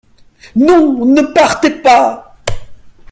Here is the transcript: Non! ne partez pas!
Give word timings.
Non! 0.55 1.05
ne 1.05 1.21
partez 1.21 1.69
pas! 1.83 2.35